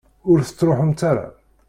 [0.29, 1.27] Ur tettruḥumt ara.